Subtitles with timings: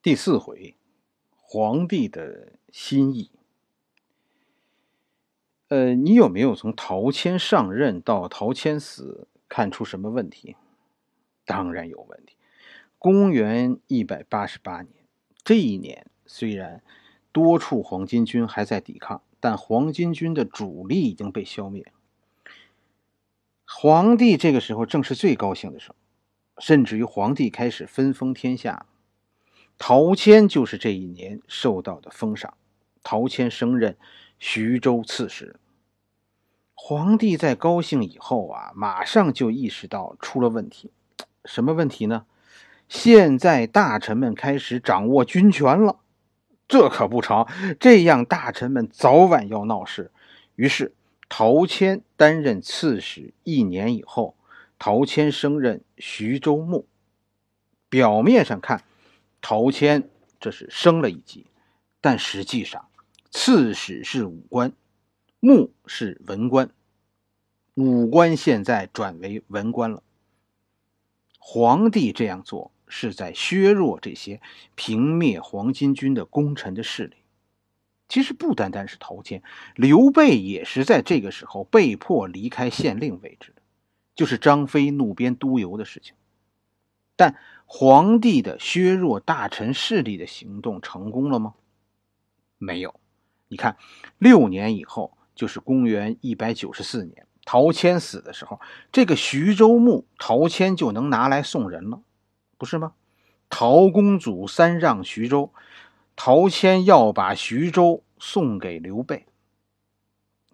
[0.00, 0.76] 第四回，
[1.34, 3.32] 皇帝的心意。
[5.66, 10.54] 呃，你有没有从陶谦上任到陶谦死看出什么问题？
[11.44, 12.36] 当然有问题。
[12.96, 14.94] 公元一百八十八年，
[15.42, 16.80] 这一年虽然
[17.32, 21.92] 多处黄巾军还在抵抗，但黄巾军的主力已经被消灭。
[23.64, 25.96] 皇帝这个时候正是最高兴的时候，
[26.58, 28.86] 甚至于皇帝开始分封天下。
[29.78, 32.54] 陶谦就是这一年受到的封赏。
[33.02, 33.96] 陶谦升任
[34.38, 35.56] 徐州刺史。
[36.74, 40.90] 皇帝在高兴以后啊，马上就意识到出了问题。
[41.44, 42.26] 什么问题呢？
[42.88, 46.00] 现在大臣们开始掌握军权了，
[46.66, 47.46] 这可不成。
[47.78, 50.10] 这样大臣们早晚要闹事。
[50.56, 50.94] 于是
[51.28, 54.34] 陶谦担任刺史一年以后，
[54.78, 56.86] 陶谦升任徐州牧。
[57.88, 58.82] 表面上看。
[59.40, 60.10] 陶谦
[60.40, 61.46] 这是升了一级，
[62.00, 62.88] 但实际上，
[63.30, 64.72] 刺史是武官，
[65.40, 66.70] 牧是文官，
[67.74, 70.02] 武官现在转为文官了。
[71.38, 74.40] 皇帝这样做是在削弱这些
[74.74, 77.16] 平灭黄巾军的功臣的势力。
[78.08, 79.42] 其实不单单是陶谦，
[79.74, 83.62] 刘备也是在这个时候被迫离开县令位置的，
[84.14, 86.14] 就是张飞怒鞭督邮的事情。
[87.18, 87.34] 但
[87.66, 91.54] 皇帝的削弱大臣势力的行动成功了吗？
[92.58, 92.94] 没有。
[93.48, 93.76] 你看，
[94.18, 98.60] 六年以后，就是公元一百九十四年，陶谦死的时候，
[98.92, 102.00] 这个徐州牧陶谦就能拿来送人了，
[102.56, 102.92] 不是吗？
[103.50, 105.52] 陶公祖三让徐州，
[106.14, 109.26] 陶谦要把徐州送给刘备。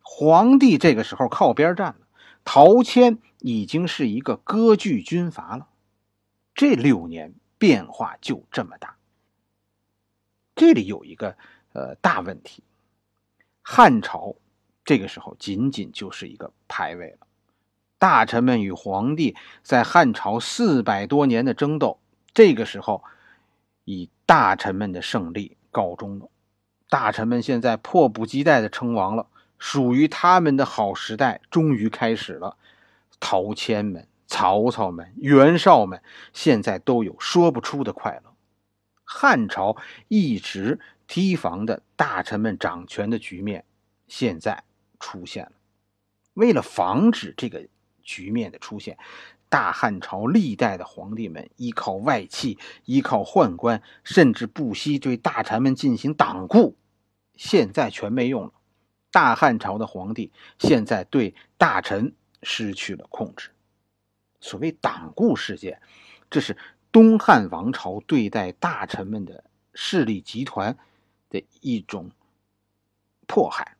[0.00, 2.06] 皇帝这个时候靠边站了，
[2.42, 5.68] 陶谦已经是一个割据军阀了。
[6.54, 8.96] 这六年变化就这么大。
[10.54, 11.36] 这里有一个
[11.72, 12.62] 呃大问题，
[13.60, 14.36] 汉朝
[14.84, 17.26] 这个时候仅仅就是一个牌位了。
[17.98, 21.98] 大臣们与皇帝在汉朝四百多年的争斗，
[22.32, 23.02] 这个时候
[23.84, 26.28] 以大臣们的胜利告终了。
[26.88, 29.26] 大臣们现在迫不及待的称王了，
[29.58, 32.56] 属于他们的好时代终于开始了。
[33.18, 34.06] 陶谦们。
[34.26, 36.02] 曹操们、袁绍们
[36.32, 38.34] 现在都有说不出的快乐。
[39.04, 39.76] 汉朝
[40.08, 43.64] 一直提防的大臣们掌权的局面，
[44.08, 44.64] 现在
[44.98, 45.52] 出现了。
[46.32, 47.68] 为了防止这个
[48.02, 48.98] 局面的出现，
[49.48, 56.74] 大汉朝历代的皇帝们依靠外戚、依靠宦官，甚至不惜对大臣们进行党锢，
[57.36, 58.52] 现在全没用了。
[59.12, 63.53] 大汉朝的皇帝现在对大臣失去了控制。
[64.44, 65.80] 所谓党锢事件，
[66.28, 66.54] 这是
[66.92, 70.76] 东汉王朝对待大臣们的势力集团
[71.30, 72.10] 的一种
[73.26, 73.78] 迫害，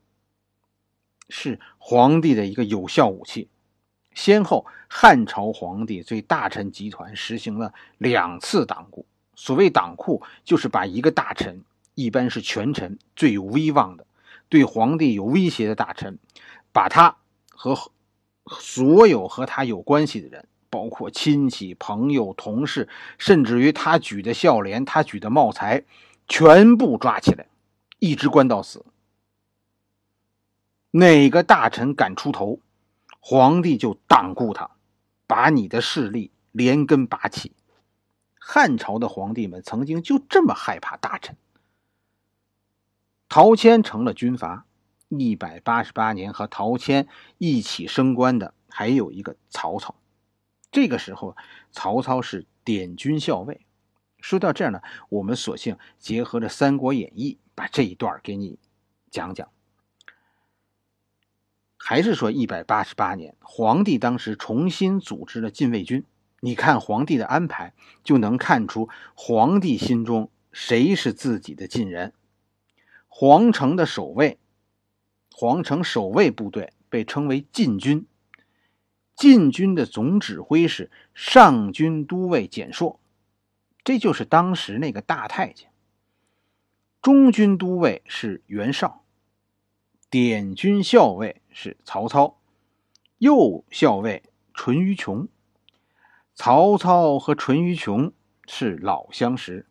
[1.29, 3.47] 是皇帝的一个有效武器。
[4.15, 9.05] 先后汉朝皇帝对大臣集团实行了两次党锢。
[9.35, 14.07] 所谓党锢，就是把一个大臣，一般是权臣最有威望的，
[14.49, 16.17] 对皇帝有威胁的大臣，
[16.71, 17.17] 把他
[17.49, 17.91] 和
[18.47, 20.47] 所有和他有关系的人。
[20.75, 25.85] 包括亲戚、朋友、同事，甚至于他举的孝廉、他举的茂才，
[26.27, 27.47] 全部抓起来，
[27.99, 28.85] 一直关到死。
[30.91, 32.59] 哪个大臣敢出头，
[33.21, 34.71] 皇帝就党锢他，
[35.25, 37.53] 把你的势力连根拔起。
[38.37, 41.37] 汉朝的皇帝们曾经就这么害怕大臣。
[43.29, 44.65] 陶谦成了军阀，
[45.07, 49.95] 一百八十八年和陶谦一起升官的还有一个曹操。
[50.75, 51.37] 这个时候，
[51.71, 53.61] 曹操是点军校尉。
[54.19, 58.59] 说到这儿呢，我们索性结合着《三国演义》，把这一段给你
[59.09, 59.47] 讲讲。
[61.77, 66.03] 还是说，一百八十八年，皇帝当时重新组织了禁卫军。
[66.41, 72.11] 你看皇帝的安排，就能看出皇帝心中谁是自己的近人。
[73.07, 74.37] 皇城的守卫，
[75.31, 78.05] 皇城守卫部队被称为禁军。
[79.15, 82.99] 禁军的总指挥是上军都尉简硕，
[83.83, 85.71] 这就是当时那个大太监。
[87.01, 89.03] 中军都尉是袁绍，
[90.09, 92.37] 典军校尉是曹操，
[93.19, 94.23] 右校尉
[94.53, 95.27] 淳于琼。
[96.33, 98.11] 曹操和淳于琼
[98.47, 99.65] 是老相识，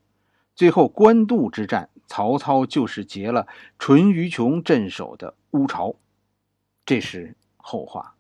[0.55, 3.47] 最后官渡之战，曹操就是劫了
[3.79, 5.97] 淳于琼镇守的乌巢，
[6.87, 8.14] 这是后话。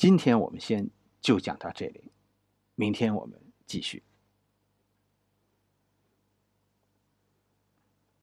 [0.00, 0.88] 今天我们先
[1.20, 2.10] 就讲到这里，
[2.74, 4.02] 明天我们继续。